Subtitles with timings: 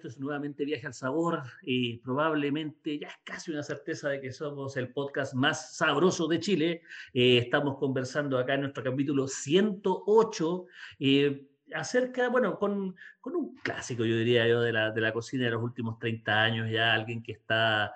[0.00, 4.32] Esto es nuevamente Viaje al Sabor y probablemente ya es casi una certeza de que
[4.32, 6.82] somos el podcast más sabroso de Chile.
[7.12, 10.64] Eh, estamos conversando acá en nuestro capítulo 108
[11.00, 15.44] eh, acerca, bueno, con, con, un clásico, yo diría yo, de la, de la cocina
[15.44, 17.92] de los últimos 30 años, ya alguien que está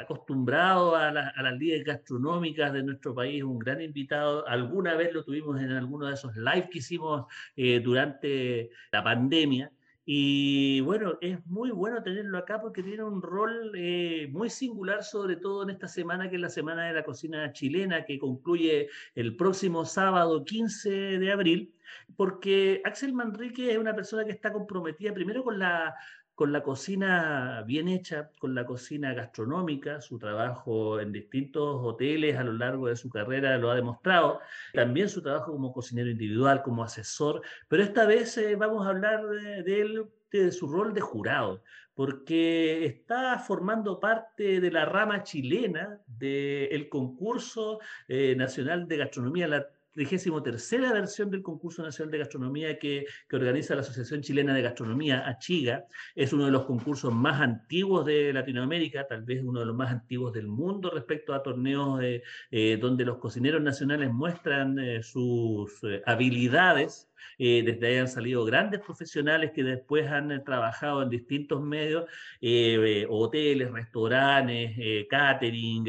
[0.00, 4.46] acostumbrado a, a las líderes gastronómicas de nuestro país, un gran invitado.
[4.46, 7.26] Alguna vez lo tuvimos en alguno de esos live que hicimos
[7.56, 9.72] eh, durante la pandemia.
[10.04, 15.36] Y bueno, es muy bueno tenerlo acá porque tiene un rol eh, muy singular, sobre
[15.36, 19.36] todo en esta semana, que es la Semana de la Cocina Chilena, que concluye el
[19.36, 21.74] próximo sábado 15 de abril,
[22.16, 25.94] porque Axel Manrique es una persona que está comprometida primero con la
[26.40, 32.44] con la cocina bien hecha, con la cocina gastronómica, su trabajo en distintos hoteles a
[32.44, 34.40] lo largo de su carrera lo ha demostrado,
[34.72, 39.22] también su trabajo como cocinero individual, como asesor, pero esta vez eh, vamos a hablar
[39.28, 46.00] de, él, de su rol de jurado, porque está formando parte de la rama chilena
[46.06, 49.46] del concurso eh, nacional de gastronomía,
[49.94, 54.62] la tercera versión del concurso nacional de gastronomía que, que, organiza la Asociación Chilena de
[54.62, 55.84] Gastronomía, ACHIGA.
[56.14, 59.90] Es uno de los concursos más antiguos de Latinoamérica, tal vez uno de los más
[59.90, 66.02] antiguos del mundo respecto a torneos eh, donde los cocineros nacionales muestran eh, sus eh,
[66.06, 71.62] habilidades eh, desde ahí han salido grandes profesionales que después han eh, trabajado en distintos
[71.62, 72.04] medios,
[72.40, 75.86] eh, hoteles, restaurantes, catering,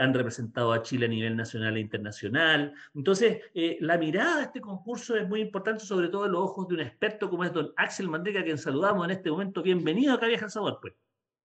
[0.00, 2.74] han representado a Chile a nivel nacional e internacional.
[2.94, 3.38] Entonces,
[3.80, 6.80] la mirada de este concurso es muy importante, sobre todo en los ojos de un
[6.80, 9.62] experto como es don Axel Mandeca, quien saludamos en este momento.
[9.62, 10.94] Bienvenido acá a Viaja al Sabor, pues.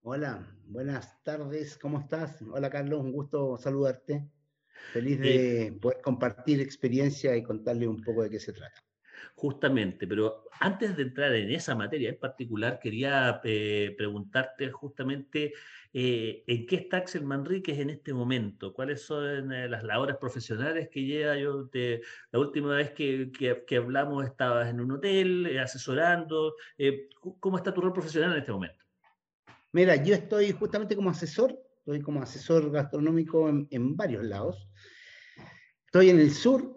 [0.08, 2.40] Hola, buenas tardes, ¿cómo estás?
[2.52, 4.30] Hola Carlos, un gusto saludarte.
[4.94, 8.84] Feliz de poder compartir experiencia y contarle un poco de qué se trata.
[9.36, 15.54] Justamente, pero antes de entrar en esa materia en particular, quería eh, preguntarte justamente
[15.94, 20.90] eh, en qué está Axel Manríquez en este momento, cuáles son eh, las labores profesionales
[20.90, 21.38] que lleva.
[21.38, 21.70] Yo
[22.32, 26.56] la última vez que, que, hablamos estabas en un hotel asesorando.
[27.40, 28.84] ¿Cómo está tu rol profesional en este momento?
[29.72, 34.70] Mira, yo estoy justamente como asesor, estoy como asesor gastronómico en, en varios lados.
[35.86, 36.76] Estoy en el sur,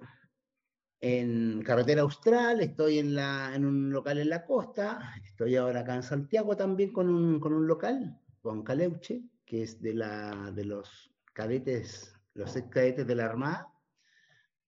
[1.00, 5.94] en Carretera Austral, estoy en, la, en un local en la costa, estoy ahora acá
[5.94, 10.64] en Santiago también con un, con un local, con Caleuche, que es de, la, de
[10.64, 13.68] los cadetes, los ex cadetes de la Armada.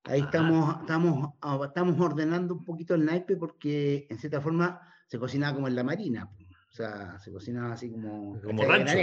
[0.05, 5.19] Ahí estamos, estamos, ah, estamos ordenando un poquito el naipe porque en cierta forma se
[5.19, 6.31] cocinaba como en la marina,
[6.69, 8.41] o sea, se cocinaba así como...
[8.41, 8.97] Como rancho.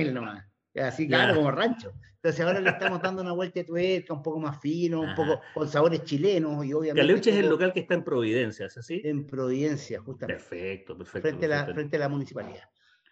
[0.81, 1.93] Así, claro, como rancho.
[2.15, 5.39] Entonces ahora le estamos dando una vuelta de tuerca, un poco más fino, un poco
[5.53, 7.01] con sabores chilenos y obviamente...
[7.01, 9.01] Caleuche es el local que está en Providencia, ¿es así?
[9.03, 10.43] En Providencia, justamente.
[10.43, 11.29] Perfecto, perfecto.
[11.29, 12.63] Frente, A, la, frente a la municipalidad.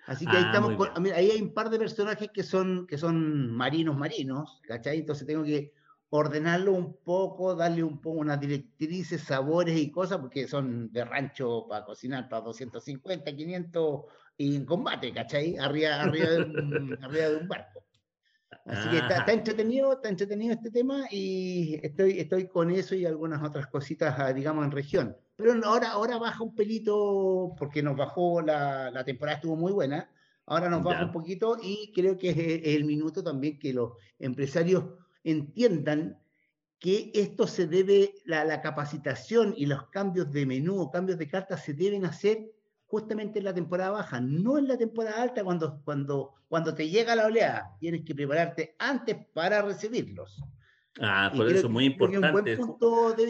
[0.07, 3.51] Así que ahí ah, estamos, ahí hay un par de personajes que son, que son
[3.51, 4.99] marinos, marinos, ¿cachai?
[4.99, 5.73] Entonces tengo que
[6.09, 11.67] ordenarlo un poco, darle un poco unas directrices, sabores y cosas, porque son de rancho
[11.67, 14.01] para cocinar para 250, 500
[14.37, 15.57] y en combate, ¿cachai?
[15.57, 17.83] Arriba, arriba, de, un, arriba de un barco.
[18.65, 23.43] Así que está, entretenido, está entretenido este tema y estoy, estoy con eso y algunas
[23.43, 25.15] otras cositas, ah, digamos, en región.
[25.35, 30.09] Pero ahora, ahora baja un pelito, porque nos bajó, la, la temporada estuvo muy buena,
[30.47, 34.85] ahora nos baja un poquito y creo que es el minuto también que los empresarios
[35.23, 36.17] entiendan
[36.79, 41.27] que esto se debe, la, la capacitación y los cambios de menú o cambios de
[41.27, 42.51] carta se deben hacer
[42.87, 47.15] justamente en la temporada baja, no en la temporada alta cuando, cuando, cuando te llega
[47.15, 47.75] la oleada.
[47.79, 50.41] Tienes que prepararte antes para recibirlos.
[51.01, 52.55] Ah, por eso es muy importante.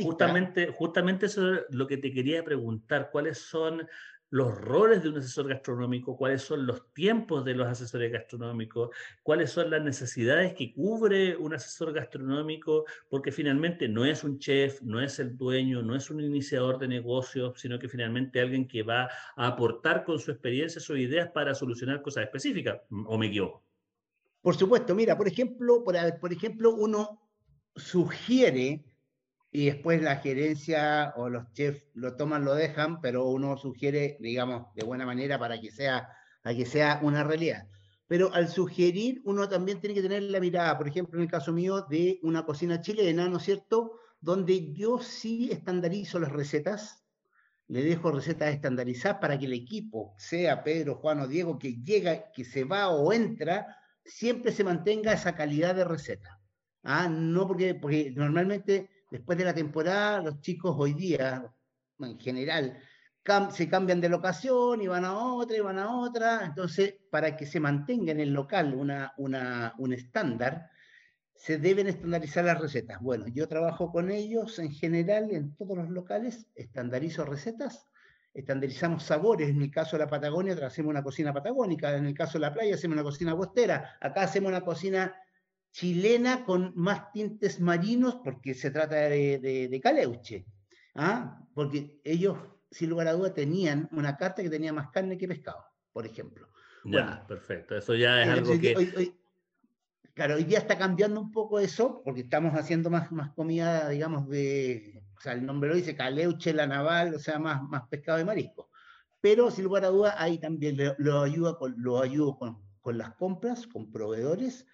[0.04, 3.10] Justamente, justamente eso es lo que te quería preguntar.
[3.12, 3.88] ¿Cuáles son
[4.36, 8.90] los roles de un asesor gastronómico, cuáles son los tiempos de los asesores gastronómicos,
[9.24, 14.82] cuáles son las necesidades que cubre un asesor gastronómico, porque finalmente no es un chef,
[14.82, 18.84] no es el dueño, no es un iniciador de negocios, sino que finalmente alguien que
[18.84, 19.06] va
[19.38, 23.64] a aportar con su experiencia, sus ideas para solucionar cosas específicas, ¿o me equivoco?
[24.42, 27.22] Por supuesto, mira, por ejemplo, por, por ejemplo, uno
[27.74, 28.84] sugiere
[29.56, 34.68] y después la gerencia o los chefs lo toman, lo dejan, pero uno sugiere, digamos,
[34.76, 36.10] de buena manera para que sea,
[36.44, 37.66] para que sea una realidad.
[38.06, 41.54] Pero al sugerir, uno también tiene que tener la mirada, por ejemplo, en el caso
[41.54, 43.94] mío, de una cocina chilena, ¿no es cierto?
[44.20, 47.06] Donde yo sí estandarizo las recetas,
[47.68, 52.30] le dejo recetas estandarizadas para que el equipo, sea Pedro, Juan o Diego, que llega,
[52.34, 56.42] que se va o entra, siempre se mantenga esa calidad de receta.
[56.84, 61.52] Ah, no porque, porque normalmente después de la temporada los chicos hoy día,
[62.00, 62.78] en general,
[63.52, 66.46] se cambian de locación y van a otra y van a otra.
[66.46, 70.70] Entonces, para que se mantenga en el local una, un estándar,
[71.34, 73.02] se deben estandarizar las recetas.
[73.02, 77.88] Bueno, yo trabajo con ellos en general en todos los locales, estandarizo recetas,
[78.34, 79.50] estandarizamos sabores.
[79.50, 81.96] En el caso de la Patagonia, hacemos una cocina patagónica.
[81.96, 83.98] En el caso de la playa, hacemos una cocina costera.
[84.02, 85.16] Acá hacemos una cocina
[85.76, 90.46] chilena con más tintes marinos porque se trata de, de, caleuche.
[90.96, 91.46] ¿ah?
[91.54, 92.38] Porque ellos
[92.72, 96.50] sin lugar a duda, tenían una carta que tenía más carne que pescado, por ejemplo.
[96.84, 97.78] Ya, perfecto.
[97.78, 99.14] Eso ya es algo que...
[100.14, 104.30] claro, hoy día está cambiando un poco eso, porque estamos haciendo más, más comida, digamos,
[104.30, 105.04] de...
[105.18, 108.26] O sea, el nombre lo dice, caleuche, la naval, o sea, más, más pescado y
[108.26, 108.70] marisco.
[109.22, 113.14] Pero, sin lugar a duda, ahí también lo, ayuda con, lo ayudo con, con las
[113.16, 114.68] compras, con proveedores,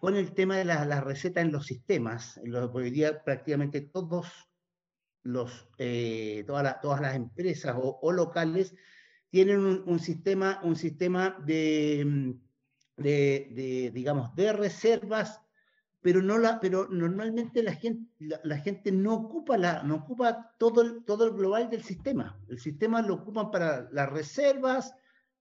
[0.00, 2.40] con el tema de las la recetas en los sistemas.
[2.72, 4.26] hoy día prácticamente todos
[5.22, 8.74] los, eh, todas, todas las empresas o, locales
[9.28, 12.30] tienen un, sistema, un sistema de, mm,
[12.96, 15.42] de, digamos, de reservas,
[16.00, 18.10] pero, no la, pero normalmente la gente,
[18.42, 22.40] la, gente no ocupa, la, no ocupa todo, el, todo el global del sistema.
[22.48, 24.94] El sistema lo ocupan para las reservas,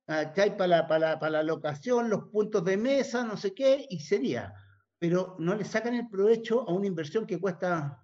[0.10, 4.54] hay para para, para la locación, los puntos de mesa, no sé qué, y sería.
[4.98, 8.04] Pero no le sacan el provecho a una inversión que cuesta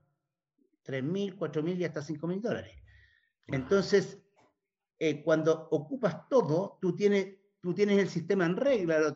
[0.86, 2.74] 3.000, 4.000 y hasta 5.000 dólares.
[3.48, 4.20] Entonces,
[5.00, 9.16] eh, cuando ocupas todo, tú tienes, tú tienes el sistema en regla, lo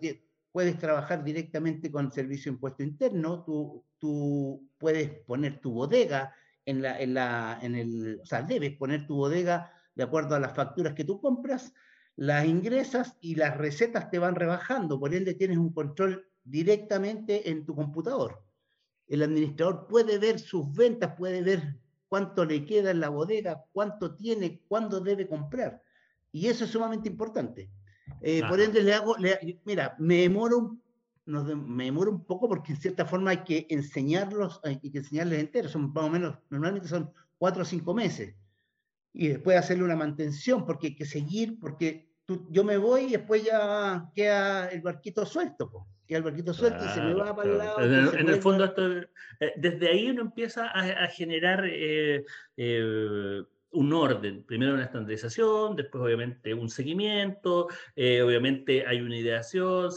[0.52, 6.34] puedes trabajar directamente con el servicio de impuesto interno, tú, tú puedes poner tu bodega
[6.66, 10.40] en, la, en, la, en el, o sea, debes poner tu bodega de acuerdo a
[10.40, 11.74] las facturas que tú compras,
[12.20, 17.66] las ingresas y las recetas te van rebajando, por ende tienes un control directamente en
[17.66, 18.44] tu computador
[19.10, 21.76] el administrador puede ver sus ventas, puede ver
[22.08, 25.82] cuánto le queda en la bodega, cuánto tiene, cuándo debe comprar.
[26.32, 27.72] Y eso es sumamente importante.
[28.22, 29.16] Eh, por ende, le hago,
[29.66, 30.78] mira, me demoro,
[31.26, 35.72] me demoro un poco porque en cierta forma hay que enseñarlos, hay que enseñarles enteros,
[35.72, 38.36] son más o menos, normalmente son cuatro o cinco meses.
[39.12, 42.09] Y después hacerle una mantención, porque hay que seguir, porque
[42.50, 46.88] yo me voy y después ya queda el barquito suelto y al barquito suelto y
[46.90, 47.82] se me va para el lado.
[47.82, 52.26] En, el, fondo, eh, desde ahí uno empieza a, generar eh,
[52.58, 54.44] eh, un orden.
[54.44, 59.92] Primero una estandarización, después obviamente un seguimiento, obviamente hay una ideación,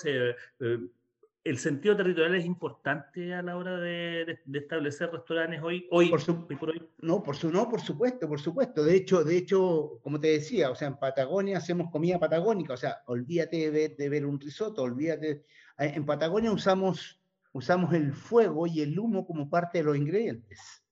[1.45, 6.89] el sentido territorial es importante a la hora de, establecer restaurantes hoy, hoy, por, hoy.
[7.01, 8.85] No, por su, no, por supuesto, por supuesto.
[8.85, 12.77] De hecho, de hecho, como te decía, o sea, en Patagonia hacemos comida patagónica, o
[12.77, 15.45] sea, olvídate de ver un risotto, olvídate
[15.79, 17.21] eh, en Patagonia usamos,
[17.53, 20.85] usamos el fuego y el humo como parte de los ingredientes,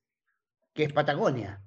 [0.73, 1.63] que es Patagonia.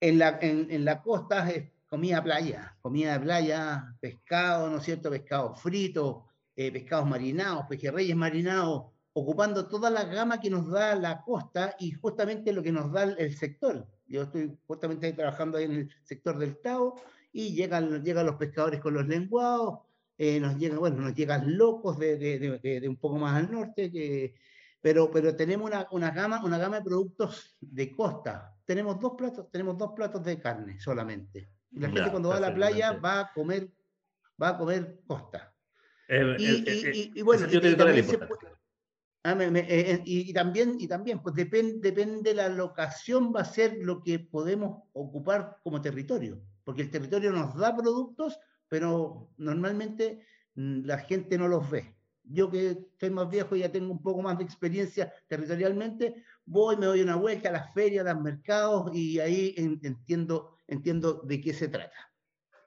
[0.00, 5.10] En la, en, la costa es comida playa, comida de playa, pescado, ¿no es cierto?
[5.10, 11.22] Pescado frito, eh, pescados marinados, pejerreyes marinados, ocupando toda la gama que nos da la
[11.22, 13.86] costa y justamente lo que nos da el sector.
[14.06, 16.94] Yo estoy justamente trabajando ahí en el sector del Tao
[17.32, 19.80] y llegan, llegan los pescadores con los lenguados,
[20.18, 23.90] eh, nos llegan, bueno, nos llegan locos de, de, de, un poco más al norte,
[23.90, 24.34] que,
[24.80, 28.56] pero, pero tenemos una, una, gama, una gama de productos de costa.
[28.64, 31.50] Tenemos dos platos, tenemos dos platos de carne solamente.
[31.72, 33.70] La gente cuando va a la playa va a comer,
[34.40, 35.55] va a comer costa.
[36.08, 37.46] Y, bueno,
[40.04, 44.84] y, también, y también, pues depende, depende la locación, va a ser lo que podemos
[44.92, 51.48] ocupar como territorio, porque el territorio nos da productos, pero normalmente mm, la gente no
[51.48, 51.96] los ve.
[52.22, 56.76] Yo que estoy más viejo y ya tengo un poco más de experiencia territorialmente, voy,
[56.76, 61.40] me doy una vuelta a las ferias, a los mercados y ahí entiendo, entiendo de
[61.40, 61.96] qué se trata.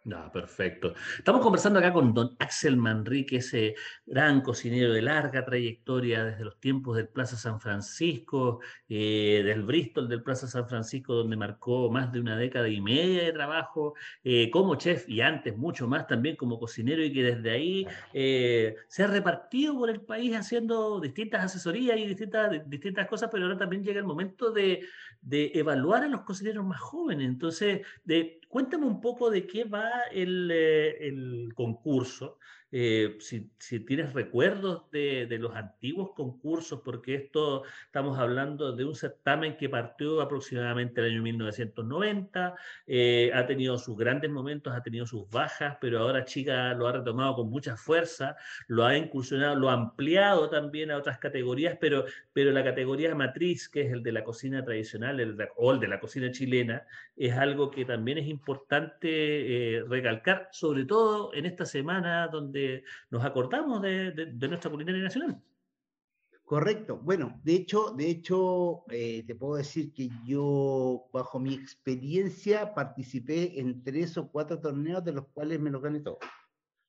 [0.06, 0.94] No, perfecto.
[1.18, 3.76] Estamos conversando acá con don Axel Manrique, ese
[4.06, 10.08] gran cocinero de larga trayectoria desde los tiempos del Plaza San Francisco, eh, del Bristol
[10.08, 14.50] del Plaza San Francisco, donde marcó más de una década y media de trabajo eh,
[14.50, 19.04] como chef y antes mucho más también como cocinero y que desde ahí eh, se
[19.04, 23.84] ha repartido por el país haciendo distintas asesorías y distintas, distintas cosas, pero ahora también
[23.84, 24.88] llega el momento de,
[25.22, 27.28] de evaluar a los cocineros más jóvenes.
[27.28, 32.40] Entonces, de, cuéntame un poco de qué va el, eh, el concurso
[32.72, 33.50] eh, si,
[33.80, 40.22] tienes recuerdos de, los antiguos concursos, porque esto estamos hablando de un certamen que partió
[40.22, 42.56] aproximadamente el año 1990,
[42.88, 46.92] eh, ha tenido sus grandes momentos, ha tenido sus bajas, pero ahora Chica lo ha
[46.92, 48.36] retomado con mucha fuerza,
[48.68, 53.68] lo ha incursionado, lo ha ampliado también a otras categorías, pero, pero la categoría matriz,
[53.70, 56.86] que es el de la cocina tradicional el o el de la cocina chilena,
[57.16, 62.59] es algo que también es importante eh, recalcar, sobre todo en esta semana donde
[63.10, 65.42] nos acordamos de, nuestra culinaria nacional.
[66.44, 66.98] Correcto.
[66.98, 73.60] Bueno, de hecho, de hecho, eh, te puedo decir que yo, bajo mi experiencia, participé
[73.60, 76.18] en tres o cuatro torneos de los cuales me los gané todos.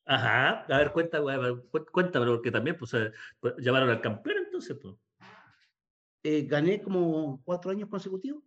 [0.07, 1.21] Ajá, a ver, cuenta,
[1.93, 4.79] cuéntame, porque también pues, eh, pues, llamaron al campeón entonces.
[4.81, 4.97] Pues.
[6.23, 8.43] Eh, gané como cuatro años consecutivos.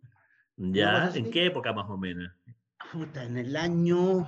[0.56, 2.30] Ya, ¿en qué época más o menos?
[3.14, 4.26] en el año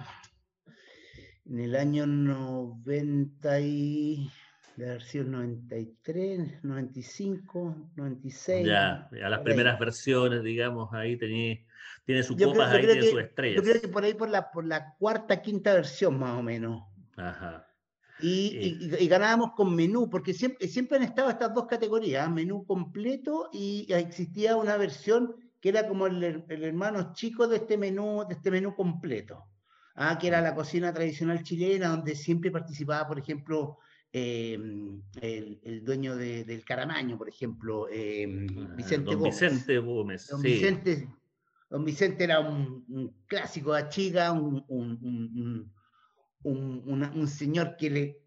[1.49, 4.31] en el año 90 y
[4.77, 8.67] de haber sido 93, 95, 96.
[8.67, 11.59] Ya, a las primeras versiones, digamos, ahí tenía,
[12.05, 13.57] tiene sus copas, ahí tiene sus estrellas.
[13.57, 16.83] Yo creo que por ahí por la, por la cuarta, quinta versión más o menos.
[17.17, 17.67] Ajá.
[18.21, 23.51] Y, y, ganábamos con menú, porque siempre, siempre han estado estas dos categorías, menú completo
[23.53, 28.35] y existía una versión que era como el, el hermano chico de este menú, de
[28.35, 29.47] este menú completo
[29.97, 33.79] ah, que era la cocina tradicional chilena, donde siempre participaba, por ejemplo,
[34.13, 40.29] em, el, dueño del Caramaño, por ejemplo, em, ah, Vicente don Vicente Gómez.
[40.29, 41.09] Don, Vicente,
[41.71, 45.73] don Vicente era un, clásico de chica, un, un,
[46.43, 48.21] un, señor que le,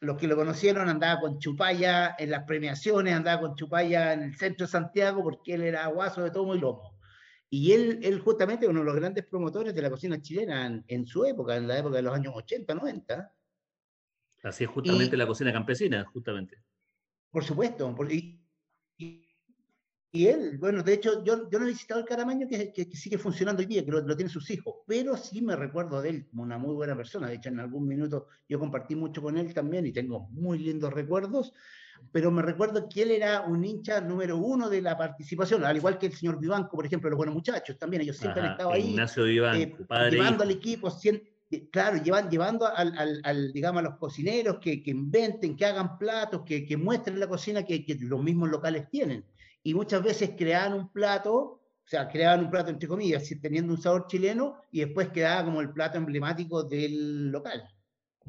[0.00, 4.36] los que lo conocieron andaba con chupalla en las premiaciones, andaba con chupalla en el
[4.36, 6.89] centro de Santiago porque él era guaso de todo y lomo.
[7.52, 11.24] Y él, él justamente uno de los grandes promotores de la cocina chilena en, su
[11.24, 13.34] época, en la época de los años 80, 90.
[14.44, 16.62] Así es justamente la cocina campesina, justamente.
[17.28, 17.92] Por supuesto.
[18.08, 18.40] y,
[20.12, 23.18] y, él, bueno, de hecho, yo, yo no he visitado el Caramaño que, que, sigue
[23.18, 26.28] funcionando hoy día, que lo, lo, tienen sus hijos, pero sí me recuerdo de él
[26.28, 27.26] como una muy buena persona.
[27.26, 30.92] De hecho, en algún minuto yo compartí mucho con él también y tengo muy lindos
[30.92, 31.52] recuerdos
[32.12, 35.98] pero me recuerdo que él era un hincha número uno de la participación, al igual
[35.98, 38.90] que el señor Vivanco, por ejemplo, los buenos muchachos también, ellos siempre han estado ahí.
[38.90, 40.90] Ignacio Vivanco, eh, Llevando al equipo,
[41.70, 46.42] claro, llevan, llevando al, al, digamos, a los cocineros que, que inventen, que hagan platos,
[46.44, 49.24] que, que muestren la cocina que, que, los mismos locales tienen.
[49.62, 53.80] Y muchas veces creaban un plato, o sea, creaban un plato entre comillas, teniendo un
[53.80, 57.68] sabor chileno, y después quedaba como el plato emblemático del local.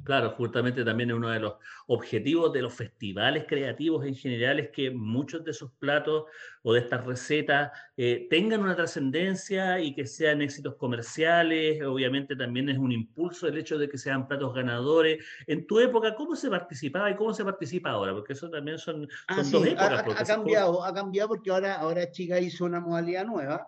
[0.03, 1.55] Claro, justamente también uno de los
[1.87, 6.25] objetivos de los festivales creativos en general es que muchos de esos platos
[6.63, 11.81] o de estas recetas eh, tengan una trascendencia y que sean éxitos comerciales.
[11.83, 15.23] Obviamente también es un impulso el hecho de que sean platos ganadores.
[15.45, 18.13] En tu época, ¿cómo se participaba y cómo se participa ahora?
[18.13, 20.19] Porque eso también son, ah, dos épocas.
[20.19, 23.67] Ha, cambiado, ha cambiado porque ahora, ahora Chica hizo una modalidad nueva,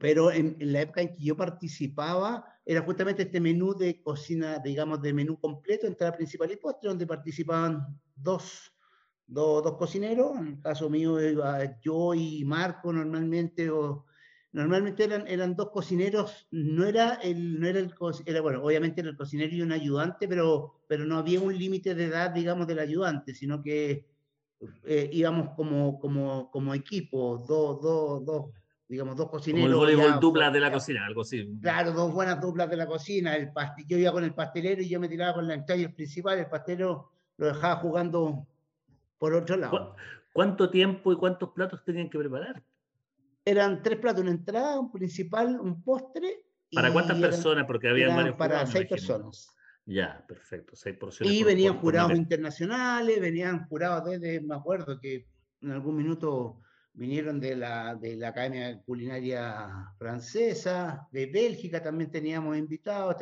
[0.00, 5.02] pero en la época en que yo participaba era justamente este menú de cocina, digamos,
[5.02, 8.72] de menú completo, entrada principal y postre, donde participaban dos,
[9.26, 14.06] dos, dos cocineros, en el caso mío iba yo y Marco normalmente, o
[14.52, 17.94] normalmente eran, eran dos cocineros, no era el, no era el,
[18.24, 21.94] era, bueno, obviamente era el cocinero y un ayudante, pero, pero no había un límite
[21.94, 24.08] de edad, digamos, del ayudante, sino que
[24.84, 28.63] eh, íbamos como, como, como equipo, dos, dos, dos
[28.94, 29.72] digamos, dos cocineros.
[29.72, 31.48] Como el voleibol duplas de la cocina, algo así.
[31.60, 33.34] Claro, dos buenas duplas de la cocina.
[33.34, 33.50] El
[33.88, 37.10] yo iba con el pastelero y yo me tiraba con la entrada principal, el pastelero
[37.36, 38.46] lo dejaba jugando
[39.18, 39.96] por otro lado.
[40.32, 42.62] ¿Cuánto tiempo y cuántos platos tenían que preparar?
[43.44, 46.44] Eran tres platos, una entrada, un principal, un postre.
[46.72, 47.64] ¿Para cuántas personas?
[47.66, 49.48] Porque había varios Para seis personas.
[49.86, 51.34] Ya, perfecto, seis porciones.
[51.34, 55.26] Y venían jurados internacionales, venían jurados desde, me acuerdo que
[55.60, 56.60] en algún minuto
[56.94, 63.16] vinieron de la, de la Academia Culinaria Francesa, de Bélgica también teníamos invitados,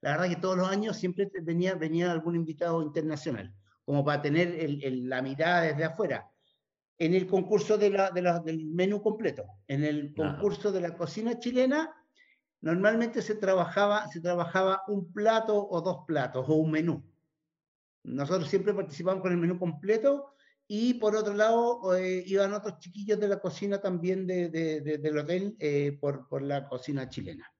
[0.00, 3.52] la verdad que todos los años siempre venía, venía algún invitado internacional,
[3.84, 6.30] como para tener el, la mirada desde afuera.
[6.98, 11.94] En el concurso de la, del menú completo, en el concurso de la cocina chilena,
[12.60, 17.04] normalmente se trabajaba, se trabajaba un plato o dos platos o un menú.
[18.04, 20.34] Nosotros siempre participamos con el menú completo
[20.70, 25.56] y por otro lado eh, iban otros chiquillos de la cocina también de, del hotel
[25.58, 27.50] eh, por, por la cocina chilena.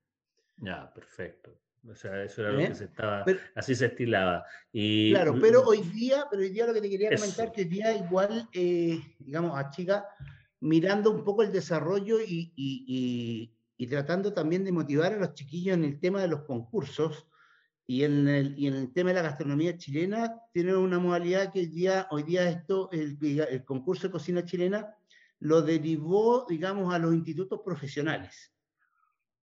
[0.58, 1.58] Ya, perfecto.
[1.88, 3.24] O sea, eso era lo que se estaba,
[3.54, 4.44] así se estilaba.
[4.70, 7.68] Y, claro, pero hoy día, pero hoy día lo que te quería comentar, que hoy
[7.68, 10.04] día igual, eh, digamos, a chica,
[10.60, 15.76] mirando un poco el desarrollo y, y, y, tratando también de motivar a los chiquillos
[15.76, 17.27] en el tema de los concursos
[17.90, 21.60] y en el, y en el tema de la gastronomía chilena, tiene una modalidad que
[21.60, 24.94] hoy día, hoy día esto, el, el concurso de cocina chilena,
[25.40, 28.52] lo derivó, digamos, a los institutos profesionales.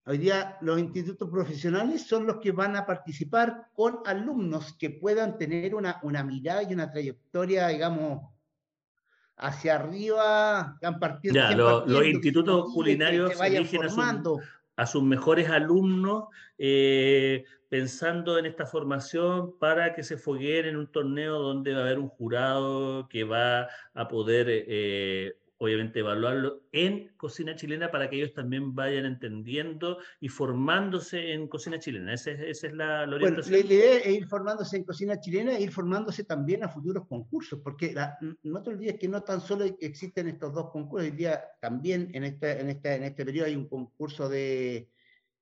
[0.06, 5.40] Hoy día los institutos profesionales son los que van a participar con alumnos que puedan
[5.40, 8.32] tener una, una mirada y una trayectoria, digamos,
[9.38, 13.90] hacia arriba, han partido, los institutos culinarios eligen
[14.76, 16.26] a, sus mejores alumnos
[16.58, 21.84] eh, pensando en esta formación para que se fogueen en un torneo donde va a
[21.84, 28.18] haber un jurado que va a poder eh, obviamente evaluarlo en cocina chilena para que
[28.18, 32.14] ellos también vayan entendiendo y formándose en cocina chilena.
[32.14, 33.54] Esa es, la, la orientación.
[33.54, 37.08] Bueno, la idea es ir formándose en cocina chilena e ir formándose también a futuros
[37.08, 41.16] concursos, porque la, no te olvides que no tan solo existen estos dos concursos, hoy
[41.16, 44.90] día también en, esta, en, esta, en este periodo hay un concurso de...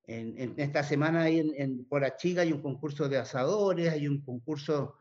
[0.05, 4.21] En, esta semana hay en, en por Achiga hay un concurso de asadores, hay un
[4.21, 4.97] concurso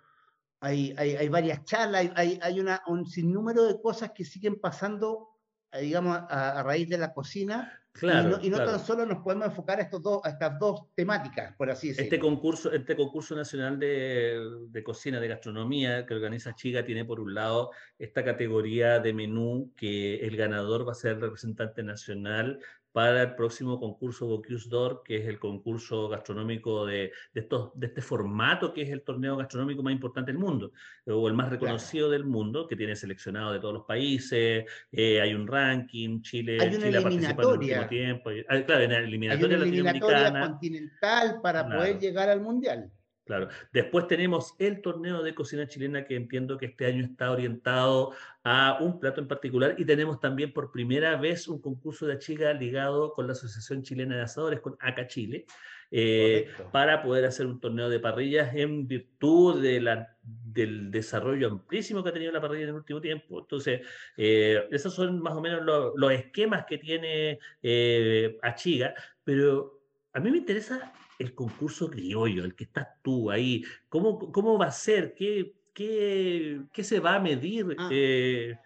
[0.62, 5.31] hay, hay, hay varias charlas, hay, hay una, un sinnúmero de cosas que siguen pasando,
[5.73, 7.81] eh, digamos, a, raíz de la cocina.
[7.90, 11.54] Claro, y no, tan solo nos podemos enfocar a, estos dos, a estas dos temáticas,
[11.57, 12.04] por así decirlo.
[12.04, 17.19] Este concurso, este concurso nacional de, de cocina, de gastronomía, que organiza Chiga, tiene por
[17.19, 22.61] un lado esta categoría de menú que el ganador va a ser el representante nacional
[22.92, 27.87] para el próximo concurso Bocuse d'Or, que es el concurso gastronómico de, de, estos, de
[27.87, 30.72] este formato, que es el torneo gastronómico más importante del mundo,
[31.06, 35.34] o el más reconocido del mundo, que tiene seleccionado de todos los países, eh, hay
[35.34, 37.78] un ranking, Chile, hay una Chile eliminatoria.
[37.78, 42.40] último tiempo, ah, claro, en la eliminatoria, hay una eliminatoria continental para poder llegar al
[42.40, 42.90] Mundial.
[43.24, 43.48] Claro.
[43.72, 48.12] Después tenemos el torneo de cocina chilena que entiendo que este año está orientado
[48.42, 52.52] a un plato en particular y tenemos también por primera vez un concurso de chica
[52.52, 55.46] ligado con la Asociación Chilena de Asadores, con ACA Chile,
[55.92, 62.02] eh, para poder hacer un torneo de parrillas en virtud de la, del desarrollo amplísimo
[62.02, 63.38] que ha tenido la parrilla en el último tiempo.
[63.38, 63.82] Entonces,
[64.16, 65.62] eh, esos son más o menos
[65.94, 69.82] los esquemas que tiene eh, Achiga, pero
[70.12, 74.66] a mí me interesa el concurso criollo, el que estás tú ahí, ¿cómo, cómo va
[74.66, 75.14] a ser?
[75.14, 77.75] ¿Qué, qué, qué se va a medir?
[77.79, 77.88] Ah.
[77.90, 78.59] Eh,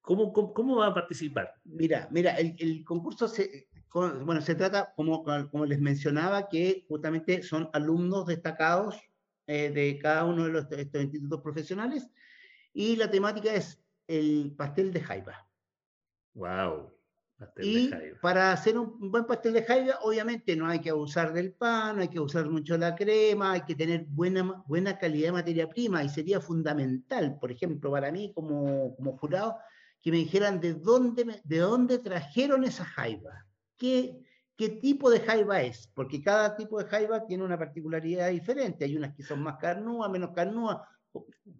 [0.00, 1.54] ¿cómo, cómo, va a participar?
[1.64, 7.42] Mira, mira, el, el concurso se, bueno, se trata, como, como les mencionaba, que justamente
[7.42, 8.96] son alumnos destacados
[9.46, 12.08] eh, de cada uno de los, estos institutos profesionales
[12.72, 15.46] y la temática es el pastel de jaiba.
[16.34, 16.92] ¡Wow!
[17.60, 21.96] Y para hacer un buen pastel de jaiba, obviamente no hay que abusar del pan,
[21.96, 25.68] no hay que usar mucho la crema, hay que tener buena, buena calidad de materia
[25.68, 26.02] prima.
[26.02, 29.56] Y sería fundamental, por ejemplo, para mí como, como jurado,
[30.00, 34.18] que me dijeran de dónde, de dónde trajeron esa jaiba, qué,
[34.56, 38.96] qué tipo de jaiba es, porque cada tipo de jaiba tiene una particularidad diferente, hay
[38.96, 40.78] unas que son más carnúas, menos carnúas.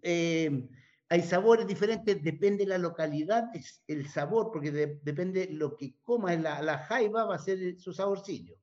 [0.01, 0.67] Eh,
[1.13, 6.33] hay sabores diferentes, depende de la localidad, es el sabor, porque depende lo que coma
[6.33, 8.55] la, la jaiba, va a ser su saborcillo.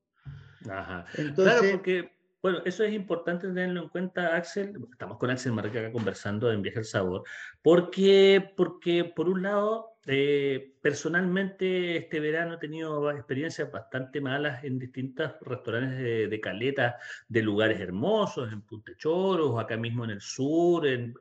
[0.69, 1.05] Ajá.
[1.15, 2.11] Entonces, claro, porque,
[2.41, 4.73] bueno, eso es importante tenerlo en cuenta, Axel.
[4.91, 7.23] Estamos con Axel Marca acá conversando en Viaje al Sabor,
[7.61, 14.79] porque, porque por un lado, eh, personalmente, este verano he tenido experiencias bastante malas en
[14.79, 20.87] distintos restaurantes de, caleta, de lugares hermosos, en Punta Choros, acá mismo en el sur,
[20.87, 21.13] en,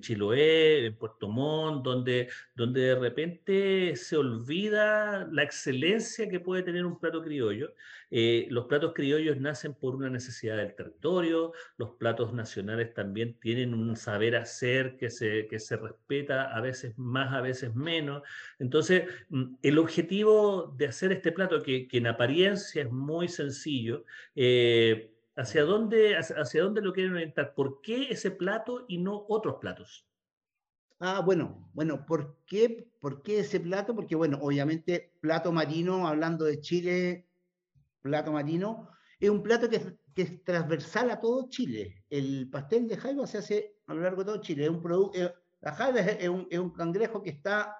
[0.00, 6.84] Chiloé, en Puerto Montt, donde, donde de repente se olvida la excelencia que puede tener
[6.84, 7.74] un plato criollo.
[8.10, 13.74] Eh, los platos criollos nacen por una necesidad del territorio, los platos nacionales también tienen
[13.74, 18.22] un saber hacer que se, que se respeta a veces más, a veces menos.
[18.58, 24.04] Entonces, mm, el objetivo de hacer este plato, que, en apariencia es muy sencillo,
[24.34, 27.54] eh, ¿hacia, dónde, hacia, dónde lo quieren orientar?
[27.54, 30.06] ¿Por qué ese plato y no otros platos?
[31.00, 33.94] Ah, bueno, bueno, ¿por qué, ¿por qué ese plato?
[33.94, 37.28] Porque, bueno, obviamente, plato marino, hablando de Chile,
[38.02, 38.88] plato marino,
[39.20, 39.80] es un plato que,
[40.14, 42.04] que es transversal a todo Chile.
[42.10, 44.64] El pastel de jaiba se hace a lo largo de todo Chile.
[44.64, 47.76] Es un producto, eh, la jaiba es, un, es un cangrejo que está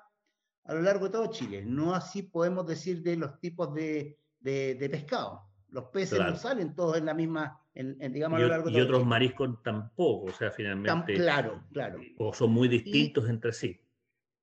[0.65, 1.65] a lo largo de todo Chile.
[1.65, 5.43] No así podemos decir de los tipos de, de, pescado.
[5.71, 8.81] Los peces no salen todos en la misma, en, digamos, y, a lo largo y
[8.81, 11.15] otros mariscos tampoco, o sea, finalmente.
[11.15, 12.01] claro, claro.
[12.19, 13.79] O son muy distintos entre sí.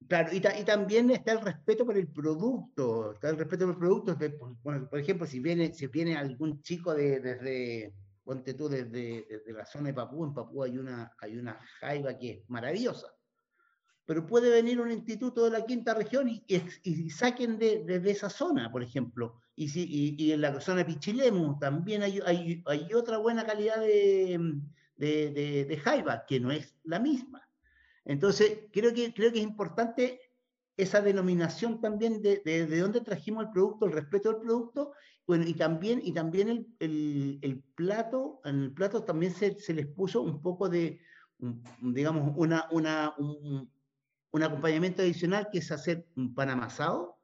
[0.08, 3.80] Claro, y, y, también está el respeto por el producto, está el respeto por el
[3.80, 4.18] producto.
[4.62, 7.94] por, ejemplo, si viene, si viene algún chico de, desde,
[8.24, 12.16] ponte tú, desde, desde, la zona de Papúa, en Papúa hay una, hay una jaiba
[12.20, 13.15] que es maravillosa
[14.06, 16.44] pero puede venir un instituto de la quinta región y,
[16.84, 19.42] y, saquen de, de, esa zona, por ejemplo.
[19.56, 23.80] Y, si, y, en la zona de Pichilemu también hay, hay, hay otra buena calidad
[23.80, 24.60] de,
[24.98, 27.48] de, de, jaiba, que no es la misma.
[28.04, 30.22] Entonces, creo que, creo que es importante
[30.78, 34.92] esa denominación también de, de, de, dónde trajimos el producto, el respeto del producto,
[35.26, 39.74] bueno, y también, y también el, el, el plato, en el plato también se, se,
[39.74, 41.00] les puso un poco de,
[41.82, 43.72] digamos, una, una, un,
[44.36, 47.18] un acompañamiento adicional que es hacer un pan amasado,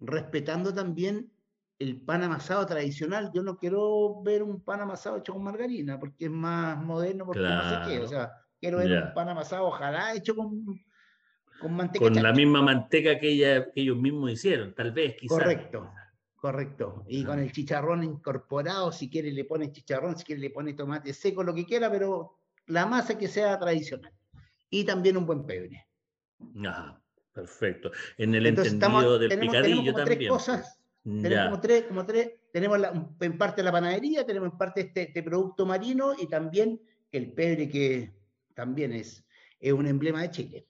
[0.00, 1.30] respetando también
[1.78, 3.30] el pan amasado tradicional.
[3.34, 7.42] Yo no quiero ver un pan amasado hecho con margarina, porque es más moderno, porque
[7.42, 8.00] no sé qué.
[8.00, 10.64] O sea, quiero ver un pan amasado, ojalá hecho con,
[11.60, 12.02] con manteca.
[12.02, 15.36] Con la misma manteca que, ella, ellos mismos hicieron, tal vez, quizás.
[15.36, 15.90] Correcto,
[16.36, 17.04] correcto.
[17.08, 21.12] Y con el chicharrón incorporado, si quiere le pone chicharrón, si quiere le pone tomate
[21.12, 24.14] seco, lo que quiera, pero la masa que sea tradicional.
[24.70, 25.91] Y también un buen pebre.
[26.66, 27.00] Ajá,
[27.32, 27.90] perfecto.
[28.18, 30.18] En el entendido del picadillo también.
[30.18, 32.80] Tres cosas, tenemos como tres, como tres, tenemos
[33.20, 37.68] en parte la panadería, tenemos en parte este, este, producto marino y también el pebre
[37.68, 38.14] que
[38.54, 39.24] también es,
[39.58, 40.66] es un emblema de Chile.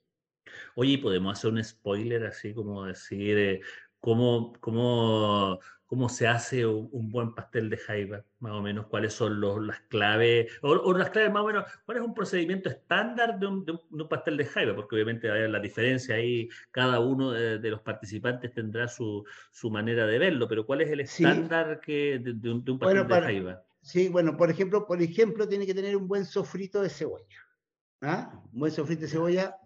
[0.74, 3.60] Oye, ¿podemos hacer un spoiler así como decir eh,
[4.02, 5.58] cómo, cómo
[5.92, 9.78] cómo se hace un, buen pastel de jaiba, más o menos, cuáles son los, las
[9.90, 13.72] claves, o, las claves más o menos, cuál es un procedimiento estándar de un, de
[13.72, 18.54] un, pastel de jaiba, porque obviamente hay la diferencia ahí, cada uno de, los participantes
[18.54, 23.06] tendrá su, su, manera de verlo, pero cuál es el estándar que, de, un, pastel
[23.06, 23.62] de jaiba.
[23.82, 27.46] Sí, bueno, por ejemplo, por ejemplo, tiene que tener un buen sofrito de cebolla.
[28.00, 28.32] ¿ah?
[28.50, 29.58] Un buen sofrito de cebolla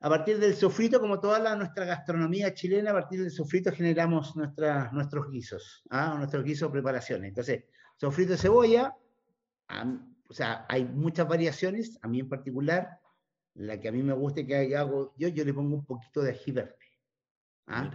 [0.00, 4.36] a partir del sofrito, como toda la, nuestra gastronomía chilena, a partir del sofrito generamos
[4.36, 6.14] nuestra, nuestros guisos, ¿ah?
[6.16, 7.28] nuestros guisos preparaciones.
[7.28, 7.64] Entonces,
[7.96, 8.96] sofrito de cebolla,
[10.28, 13.00] o sea, hay muchas variaciones, a mí en particular,
[13.54, 16.30] la que a mí me gusta que hago yo, yo le pongo un poquito de
[16.30, 16.76] ají verde.
[17.66, 17.90] ¿ah?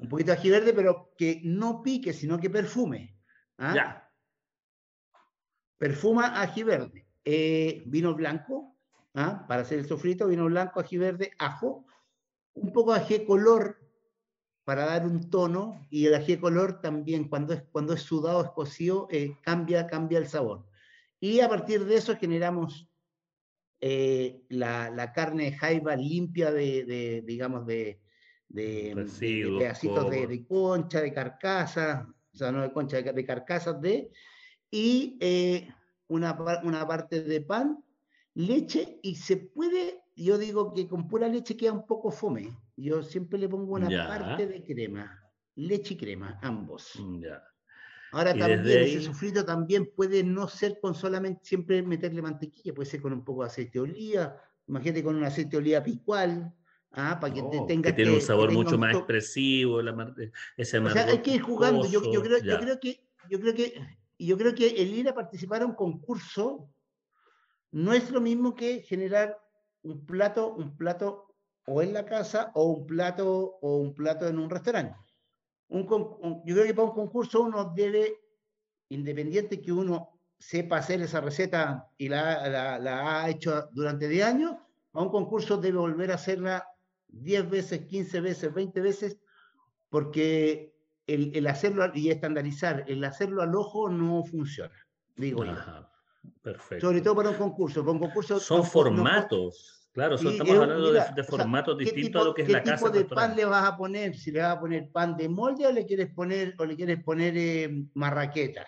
[0.00, 3.16] Un poquito de ají verde, pero que no pique, sino que perfume.
[3.56, 3.74] ¿ah?
[3.74, 4.10] Ya.
[5.78, 7.06] Perfuma ají verde.
[7.24, 8.77] Eh, vino blanco,
[9.18, 9.44] ¿ah?
[9.48, 11.84] para hacer el sofrito, vino blanco, ají verde, ajo,
[12.54, 13.78] un poco de ají color
[14.64, 18.50] para dar un tono, y el ají color también, cuando es, cuando es sudado, es
[18.50, 20.66] cocido, eh, cambia, cambia el sabor.
[21.20, 22.88] Y a partir de eso generamos
[23.80, 28.00] eh, la, la, carne de jaiba limpia de, de digamos, de,
[28.48, 28.92] de,
[29.58, 34.10] pedacitos de, concha, de carcasa, o sea, no de concha, de, carcasas de,
[34.70, 35.68] y eh,
[36.08, 37.82] una, una parte de pan
[38.38, 42.56] leche y se puede, yo digo que con pura leche queda un poco fome.
[42.76, 45.20] Yo siempre le pongo una parte de crema,
[45.56, 46.92] leche y crema, ambos.
[46.98, 47.24] Mm,
[48.12, 53.02] Ahora también ese sofrito también puede no ser con solamente siempre meterle mantequilla, puede ser
[53.02, 56.54] con un poco de aceite de oliva, imagínate con un aceite de oliva picual,
[56.92, 60.14] ah, para que oh, tenga que tiene un sabor mucho más expresivo, la,
[60.56, 61.86] ese o sea, hay que ir jugando.
[61.86, 65.14] Yo, yo, creo, yo creo que yo creo que yo creo que el ir a
[65.14, 66.70] participar a un concurso
[67.72, 69.38] no es lo mismo que generar
[69.82, 71.34] un plato, un plato
[71.66, 74.96] o en la casa o un plato o un plato en un restaurante.
[75.68, 75.86] Un,
[76.46, 78.20] yo creo que para un concurso uno debe,
[78.88, 84.56] independiente que uno sepa hacer esa receta y la, la, ha hecho durante 10 años,
[84.92, 86.66] a un concurso debe volver a hacerla
[87.08, 89.18] 10 veces, 15 veces, 20 veces,
[89.90, 90.74] porque
[91.06, 94.74] el, el, hacerlo y estandarizar, el hacerlo al ojo no funciona,
[95.16, 95.44] digo.
[96.42, 96.86] Perfecto.
[96.86, 97.84] Sobre todo para un concurso.
[97.84, 99.88] Con concurso Son formatos.
[99.92, 102.76] claro, estamos hablando de, formatos distintos a lo que es la casa.
[102.76, 104.14] ¿Qué tipo de pan le vas a poner?
[104.16, 107.02] Si le vas a poner pan de molde o le quieres poner, o le quieres
[107.02, 108.66] poner eh, marraqueta.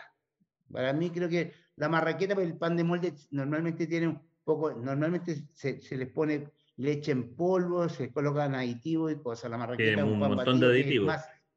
[0.70, 5.48] Para mí creo que la marraqueta, el pan de molde normalmente tiene un poco, normalmente
[5.52, 6.48] se, se les pone
[6.80, 9.50] leche en polvo, se colocan aditivos y cosas.
[9.50, 11.14] La marraqueta es un, montón de aditivos.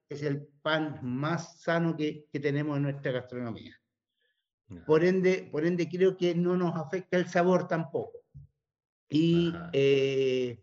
[0.10, 3.74] Es, el pan más sano que, que tenemos en nuestra gastronomía.
[4.86, 8.20] Por ende, por ende, creo que no nos afecta el sabor tampoco.
[9.10, 10.60] Y eh,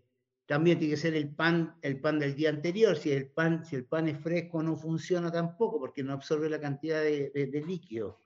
[0.46, 2.96] también tiene que ser el pan, el pan del día anterior.
[2.96, 6.60] Si el pan, si el pan es fresco, no funciona tampoco porque no absorbe la
[6.60, 8.18] cantidad de, líquido.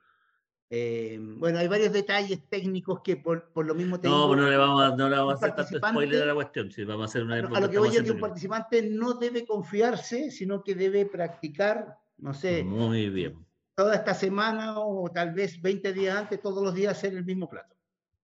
[0.71, 4.35] Eh, bueno, hay varios detalles técnicos que por, por lo mismo tengo.
[4.35, 6.71] No, no le vamos, a, no le vamos a hacer tanto spoiler a la cuestión.
[6.73, 9.45] Si vamos a, hacer una a lo que voy a decir, un participante no debe
[9.45, 12.65] confiarse, sino que debe practicar, no sé.
[12.65, 13.44] Muy bien
[13.75, 17.49] toda esta semana o tal vez 20 días antes, todos los días hacer el mismo
[17.49, 17.75] plato.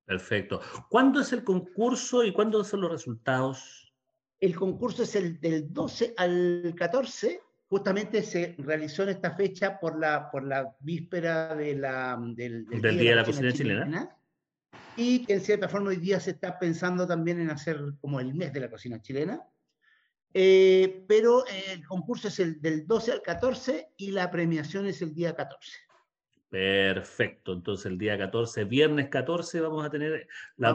[0.04, 0.60] Perfecto.
[0.88, 3.92] ¿Cuándo es el concurso y cuándo son los resultados?
[4.40, 7.40] El concurso es el del 12 al 14.
[7.68, 12.80] Justamente se realizó en esta fecha por la, por la víspera de la, del, Día
[13.10, 14.16] de la, Cocina, chilena.
[14.96, 18.34] Y que en cierta forma hoy día se está pensando también en hacer como el
[18.34, 19.40] mes de la cocina chilena.
[20.32, 25.14] Eh, pero el concurso es el del 12 al 14 y la premiación es el
[25.14, 25.72] día 14.
[26.50, 30.72] Perfecto, entonces el día 14, viernes 14, vamos a tener la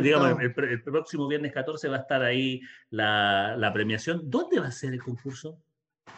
[0.00, 4.30] digamos, el, próximo viernes 14 va a estar ahí la, premiación.
[4.30, 5.58] ¿Dónde va a ser el concurso?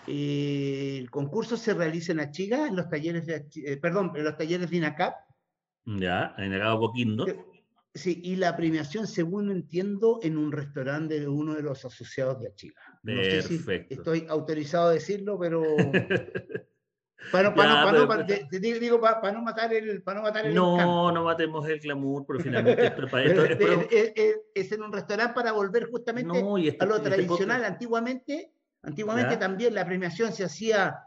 [0.07, 4.37] Eh, el concurso se realiza en Achiga, en los talleres de, eh, perdón, en los
[4.37, 5.14] talleres de INACAP.
[5.85, 7.27] Ya, en Agado Coquindo.
[7.94, 12.48] Sí, y la premiación, según entiendo, en un restaurante de uno de los asociados de
[12.48, 12.81] Achiga.
[13.02, 15.62] No sé si estoy autorizado a decirlo, pero
[17.31, 20.02] Para, para, no, para, te, digo, para, no matar el.
[20.02, 22.92] Para no, matar el no, no matemos el glamour, pero finalmente.
[24.55, 27.64] es, en un restaurante para volver justamente este, a lo este tradicional.
[27.64, 28.52] antiguamente,
[28.83, 30.98] antiguamente también la premiación se hacía,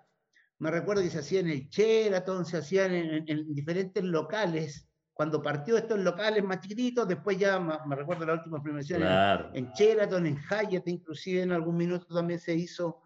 [0.59, 4.84] me recuerdo que se hacía en el Sheraton, se hacían en, diferentes locales.
[5.15, 9.71] Cuando partió estos locales más chiquititos, después ya me, recuerdo la última premiación en, en
[9.71, 13.01] Sheraton, en Hyatt, inclusive en algún minuto también se hizo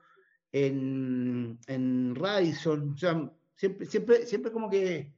[0.51, 5.13] en, en Radisson, o sea, siempre, siempre, siempre como que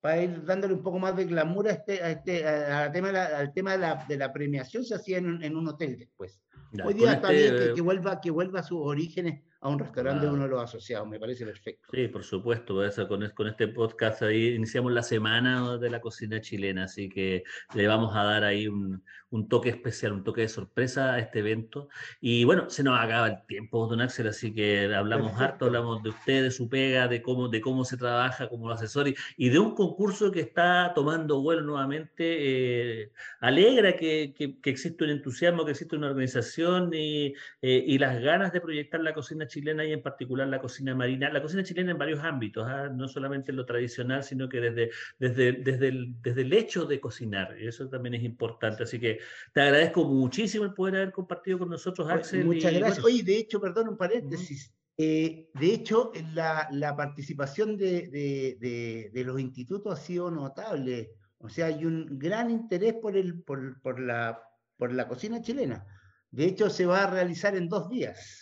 [0.00, 3.52] para ir dándole un poco más de glamour a este, a este, a, tema al
[3.52, 6.40] tema de la, de la, premiación se hacía en, en un hotel después.
[6.84, 9.78] Hoy día está bien que, este que, vuelva, que vuelva a sus orígenes a un
[9.78, 11.88] restaurante de uno de los asociados, me parece perfecto.
[11.92, 16.40] Sí, por supuesto, eso, con, con este podcast ahí iniciamos la semana de la cocina
[16.40, 20.48] chilena, así que le vamos a dar ahí un, un toque especial, un toque de
[20.48, 21.88] sorpresa a este evento.
[22.20, 26.08] Y bueno, se nos acaba el tiempo, don Axel, así que hablamos harto, hablamos de
[26.08, 29.60] usted, de su pega, de cómo, de cómo se trabaja como asesor y, y de
[29.60, 32.14] un concurso que está tomando vuelo nuevamente.
[32.18, 37.98] Eh, alegra que, que, que, existe un entusiasmo, que existe una organización y, eh, y
[37.98, 41.62] las ganas de proyectar la cocina chilena y en particular la cocina marina, la cocina
[41.62, 42.88] chilena en varios ámbitos, ¿ah?
[42.88, 47.00] no solamente en lo tradicional, sino que desde, desde, desde, el, desde el hecho de
[47.00, 48.84] cocinar, y eso también es importante.
[48.84, 49.18] Así que
[49.52, 52.44] te agradezco muchísimo el poder haber compartido con nosotros, Axel.
[52.44, 53.04] Muchas gracias.
[53.04, 54.72] Oye, de hecho, perdón, un paréntesis.
[54.96, 61.12] Eh, de hecho, la, la participación de, de, de, los institutos ha sido notable.
[61.38, 64.42] O sea, hay un gran interés por, el, por, por, la,
[64.76, 65.86] por la cocina chilena.
[66.30, 68.41] De hecho, se va a realizar en dos días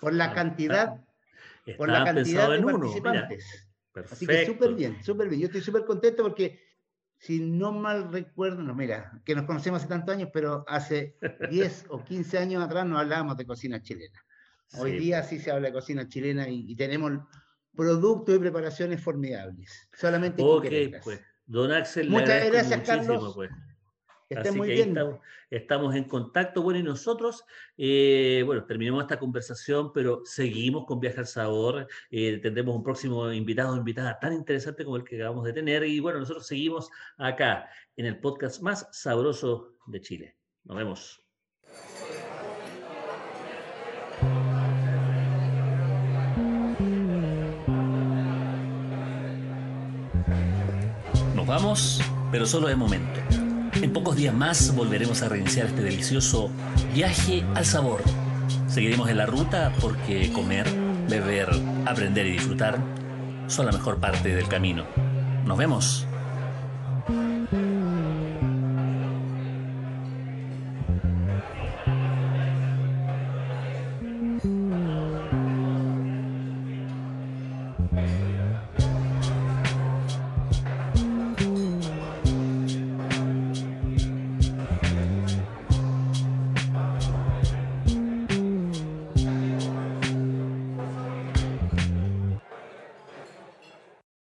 [0.00, 1.00] por la cantidad,
[1.76, 3.68] por la cantidad de participantes.
[4.10, 5.40] Así que súper bien, súper bien.
[5.40, 6.60] Yo estoy súper contento porque,
[7.18, 11.16] si no mal recuerdo, no, mira, que nos conocemos hace tantos años, pero hace
[11.50, 14.18] 10 o 15 años atrás no hablábamos de cocina chilena.
[14.78, 17.12] Hoy día sí se habla de cocina chilena y, tenemos
[17.74, 19.88] productos y preparaciones formidables.
[19.92, 20.66] Solamente Ok,
[21.02, 21.20] pues.
[21.46, 23.32] Don Axel, Muchas gracias, Carlos.
[23.34, 23.50] Pues.
[24.36, 24.96] Así muy que bien.
[25.50, 26.62] Estamos, en contacto.
[26.62, 27.44] Bueno, y nosotros,
[27.76, 31.88] eh, bueno, terminamos esta conversación, pero seguimos con Viaje al Sabor.
[32.10, 35.84] Eh, tendremos un próximo invitado o invitada tan interesante como el que acabamos de tener.
[35.84, 40.36] Y bueno, nosotros seguimos acá en el podcast más sabroso de Chile.
[40.64, 41.20] Nos vemos.
[51.34, 53.39] Nos vamos, pero solo de momento.
[53.82, 56.50] En pocos días más volveremos a reiniciar este delicioso
[56.92, 58.02] viaje al sabor.
[58.68, 60.66] Seguiremos en la ruta porque comer,
[61.08, 61.48] beber,
[61.86, 62.78] aprender y disfrutar
[63.46, 64.84] son la mejor parte del camino.
[65.46, 66.06] Nos vemos.